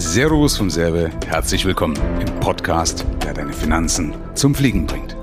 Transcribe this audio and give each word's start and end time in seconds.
Servus 0.00 0.56
vom 0.56 0.70
Serbe, 0.70 1.10
herzlich 1.26 1.64
willkommen 1.64 1.96
im 2.20 2.38
Podcast, 2.38 3.04
der 3.24 3.34
deine 3.34 3.52
Finanzen 3.52 4.14
zum 4.36 4.54
Fliegen 4.54 4.86
bringt. 4.86 5.16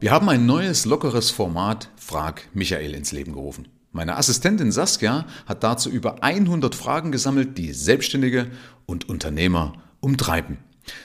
Wir 0.00 0.12
haben 0.12 0.30
ein 0.30 0.46
neues, 0.46 0.86
lockeres 0.86 1.30
Format 1.30 1.90
Frag 1.94 2.48
Michael 2.54 2.94
ins 2.94 3.12
Leben 3.12 3.34
gerufen. 3.34 3.68
Meine 3.92 4.16
Assistentin 4.16 4.72
Saskia 4.72 5.26
hat 5.44 5.62
dazu 5.62 5.90
über 5.90 6.22
100 6.22 6.74
Fragen 6.74 7.12
gesammelt, 7.12 7.58
die 7.58 7.74
Selbstständige 7.74 8.46
und 8.86 9.10
Unternehmer 9.10 9.74
umtreiben. 10.00 10.56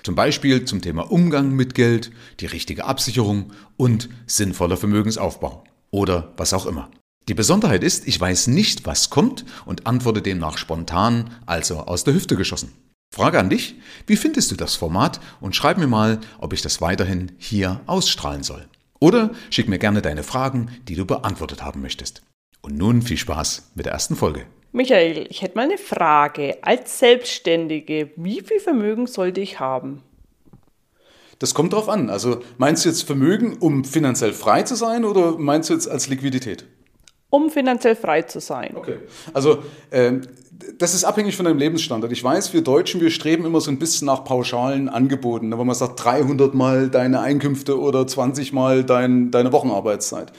Zum 0.03 0.15
Beispiel 0.15 0.63
zum 0.63 0.81
Thema 0.81 1.11
Umgang 1.11 1.51
mit 1.51 1.75
Geld, 1.75 2.09
die 2.39 2.45
richtige 2.45 2.85
Absicherung 2.85 3.51
und 3.75 4.07
sinnvoller 4.27 4.77
Vermögensaufbau 4.77 5.65
oder 5.91 6.31
was 6.37 6.53
auch 6.53 6.67
immer. 6.67 6.89
Die 7.30 7.36
Besonderheit 7.36 7.84
ist, 7.84 8.07
ich 8.07 8.20
weiß 8.20 8.48
nicht, 8.48 8.88
was 8.88 9.12
kommt 9.12 9.45
und 9.68 9.86
antworte 9.86 10.23
demnach 10.23 10.57
spontan, 10.57 11.30
also 11.45 11.82
aus 11.82 12.04
der 12.04 12.16
Hüfte 12.16 12.36
geschossen. 12.36 12.73
Frage 13.13 13.38
an 13.38 13.52
dich, 13.52 13.76
wie 14.08 14.16
findest 14.16 14.49
du 14.49 14.55
das 14.55 14.73
Format 14.73 15.20
und 15.39 15.55
schreib 15.55 15.77
mir 15.77 15.86
mal, 15.86 16.22
ob 16.39 16.53
ich 16.53 16.63
das 16.63 16.81
weiterhin 16.81 17.34
hier 17.38 17.81
ausstrahlen 17.86 18.41
soll. 18.41 18.66
Oder 19.00 19.30
schick 19.52 19.70
mir 19.70 19.77
gerne 19.77 20.02
deine 20.02 20.23
Fragen, 20.23 20.72
die 20.88 20.95
du 20.95 21.05
beantwortet 21.05 21.62
haben 21.62 21.84
möchtest. 21.84 22.23
Und 22.62 22.77
nun 22.77 23.03
viel 23.03 23.17
Spaß 23.17 23.73
mit 23.75 23.86
der 23.86 23.94
ersten 23.94 24.16
Folge. 24.16 24.48
Michael, 24.72 25.27
ich 25.30 25.44
hätte 25.44 25.55
mal 25.55 25.66
eine 25.66 25.77
Frage. 25.77 26.58
Als 26.64 26.98
Selbstständige, 26.98 28.09
wie 28.16 28.41
viel 28.41 28.59
Vermögen 28.59 29.05
sollte 29.05 29.39
ich 29.39 29.59
haben? 29.59 30.02
Das 31.38 31.53
kommt 31.53 31.73
drauf 31.73 31.89
an. 31.89 32.09
Also 32.09 32.41
meinst 32.58 32.86
du 32.86 32.89
jetzt 32.89 33.03
Vermögen, 33.03 33.58
um 33.59 33.86
finanziell 33.86 34.34
frei 34.34 34.64
zu 34.64 34.73
sein 34.73 35.05
oder 35.05 35.38
meinst 35.38 35.70
du 35.70 35.75
jetzt 35.75 35.88
als 35.88 36.08
Liquidität? 36.08 36.66
Um 37.29 37.49
finanziell 37.49 37.95
frei 37.95 38.23
zu 38.23 38.39
sein. 38.39 38.75
Okay. 38.75 38.97
Also 39.33 39.59
äh, 39.91 40.13
das 40.77 40.93
ist 40.93 41.03
abhängig 41.03 41.35
von 41.35 41.45
deinem 41.45 41.57
Lebensstandard. 41.57 42.11
Ich 42.11 42.23
weiß, 42.23 42.53
wir 42.53 42.61
Deutschen, 42.61 43.02
wir 43.02 43.11
streben 43.11 43.45
immer 43.45 43.61
so 43.61 43.71
ein 43.71 43.79
bisschen 43.79 44.07
nach 44.07 44.23
pauschalen 44.23 44.89
Angeboten, 44.89 45.52
wenn 45.58 45.66
man 45.66 45.75
sagt 45.75 46.03
300 46.03 46.53
mal 46.53 46.89
deine 46.89 47.21
Einkünfte 47.21 47.80
oder 47.80 48.05
20 48.05 48.53
mal 48.53 48.83
dein, 48.83 49.31
deine 49.31 49.52
Wochenarbeitszeit. 49.52 50.33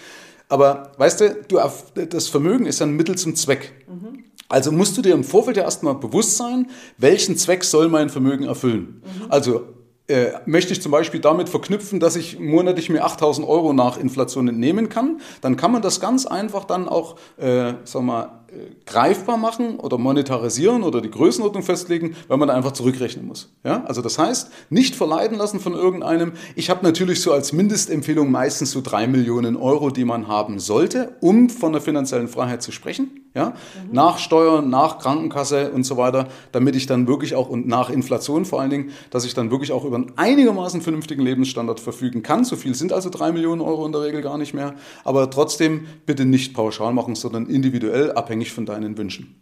Aber 0.48 0.92
weißt 0.98 1.20
du, 1.20 1.36
du, 1.48 1.58
das 2.06 2.28
Vermögen 2.28 2.66
ist 2.66 2.82
ein 2.82 2.97
Mittel 2.97 3.16
zum 3.16 3.34
Zweck. 3.36 3.72
Mhm. 3.88 4.25
Also 4.48 4.72
musst 4.72 4.98
du 4.98 5.02
dir 5.02 5.14
im 5.14 5.25
Vorfeld 5.25 5.56
ja 5.56 5.62
erstmal 5.62 5.94
bewusst 5.94 6.36
sein, 6.36 6.66
welchen 6.98 7.36
Zweck 7.36 7.62
soll 7.62 7.88
mein 7.88 8.10
Vermögen 8.10 8.44
erfüllen. 8.44 9.02
Mhm. 9.04 9.27
Also 9.30 9.64
äh, 10.11 10.33
möchte 10.44 10.72
ich 10.72 10.83
zum 10.83 10.92
Beispiel 10.92 11.20
damit 11.20 11.48
verknüpfen, 11.48 12.00
dass 12.00 12.16
ich 12.16 12.39
monatlich 12.39 12.91
mir 12.91 13.05
8000 13.05 13.47
Euro 13.47 13.72
nach 13.72 13.97
Inflation 13.97 14.48
entnehmen 14.48 14.89
kann, 14.89 15.20
dann 15.41 15.56
kann 15.56 15.72
man 15.72 15.83
das 15.83 16.00
ganz 16.00 16.27
einfach 16.27 16.64
dann 16.64 16.89
auch, 16.89 17.16
äh, 17.39 17.75
sag 17.84 18.03
mal, 18.03 18.39
greifbar 18.87 19.37
machen 19.37 19.77
oder 19.77 19.98
monetarisieren 19.98 20.83
oder 20.83 21.01
die 21.01 21.11
Größenordnung 21.11 21.62
festlegen, 21.62 22.17
weil 22.29 22.39
man 22.39 22.48
da 22.48 22.55
einfach 22.55 22.73
zurückrechnen 22.73 23.27
muss. 23.27 23.53
Ja? 23.65 23.84
Also 23.84 24.03
das 24.03 24.19
heißt, 24.19 24.51
nicht 24.70 24.97
verleiten 24.97 25.39
lassen 25.39 25.61
von 25.61 25.75
irgendeinem. 25.75 26.33
Ich 26.56 26.71
habe 26.71 26.84
natürlich 26.84 27.21
so 27.21 27.33
als 27.33 27.53
Mindestempfehlung 27.53 28.31
meistens 28.31 28.73
so 28.73 28.81
drei 28.81 29.06
Millionen 29.06 29.56
Euro, 29.56 29.91
die 29.91 30.05
man 30.05 30.28
haben 30.28 30.59
sollte, 30.59 31.17
um 31.21 31.51
von 31.51 31.73
der 31.73 31.81
finanziellen 31.81 32.28
Freiheit 32.28 32.62
zu 32.62 32.73
sprechen. 32.73 33.11
Ja? 33.34 33.51
Mhm. 33.51 33.55
Nach 33.93 34.19
Steuern, 34.19 34.71
nach 34.71 34.98
Krankenkasse 34.98 35.71
und 35.71 35.84
so 35.84 35.97
weiter, 35.97 36.28
damit 36.51 36.75
ich 36.75 36.87
dann 36.87 37.06
wirklich 37.06 37.37
auch 37.37 37.48
und 37.48 37.69
nach 37.69 37.91
Inflation 37.91 38.45
vor 38.45 38.61
allen 38.61 38.71
Dingen, 38.71 38.91
dass 39.11 39.25
ich 39.25 39.34
dann 39.34 39.51
wirklich 39.51 39.71
auch 39.73 39.84
über 39.84 39.97
einen 39.97 40.12
einigermaßen 40.17 40.81
vernünftigen 40.81 41.23
Lebensstandard 41.23 41.78
verfügen 41.78 42.23
kann. 42.23 42.45
So 42.45 42.56
viel 42.56 42.75
sind 42.75 42.93
also 42.93 43.11
drei 43.11 43.31
Millionen 43.31 43.61
Euro 43.61 43.87
in 43.87 43.93
der 43.93 44.03
Regel 44.03 44.23
gar 44.23 44.39
nicht 44.39 44.55
mehr. 44.55 44.75
Aber 45.05 45.31
trotzdem 45.31 45.87
bitte 46.06 46.25
nicht 46.25 46.55
pauschal 46.55 46.93
machen, 46.93 47.15
sondern 47.15 47.47
individuell 47.47 48.12
abhängig 48.12 48.39
abhängig 48.41 48.52
von 48.52 48.66
deinen 48.66 48.96
Wünschen. 48.96 49.41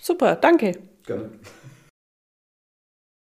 Super, 0.00 0.36
danke. 0.36 0.72
Gerne. 1.06 1.30